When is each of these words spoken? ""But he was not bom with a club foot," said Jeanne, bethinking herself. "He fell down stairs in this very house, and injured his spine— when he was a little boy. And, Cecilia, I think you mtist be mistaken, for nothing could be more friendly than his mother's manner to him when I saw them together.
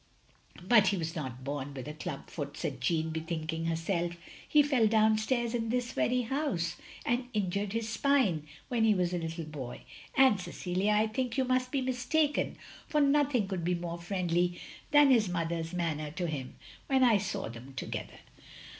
""But 0.67 0.87
he 0.87 0.97
was 0.97 1.15
not 1.15 1.43
bom 1.43 1.75
with 1.75 1.87
a 1.87 1.93
club 1.93 2.27
foot," 2.27 2.57
said 2.57 2.81
Jeanne, 2.81 3.11
bethinking 3.11 3.65
herself. 3.65 4.13
"He 4.49 4.63
fell 4.63 4.87
down 4.87 5.19
stairs 5.19 5.53
in 5.53 5.69
this 5.69 5.91
very 5.91 6.23
house, 6.23 6.77
and 7.05 7.27
injured 7.33 7.73
his 7.73 7.87
spine— 7.87 8.47
when 8.69 8.83
he 8.83 8.95
was 8.95 9.13
a 9.13 9.19
little 9.19 9.45
boy. 9.45 9.81
And, 10.17 10.41
Cecilia, 10.41 10.93
I 10.93 11.05
think 11.05 11.37
you 11.37 11.45
mtist 11.45 11.69
be 11.69 11.81
mistaken, 11.81 12.57
for 12.87 12.99
nothing 12.99 13.47
could 13.47 13.63
be 13.63 13.75
more 13.75 13.99
friendly 13.99 14.59
than 14.89 15.11
his 15.11 15.29
mother's 15.29 15.71
manner 15.71 16.09
to 16.09 16.25
him 16.25 16.55
when 16.87 17.03
I 17.03 17.19
saw 17.19 17.47
them 17.47 17.75
together. 17.75 18.21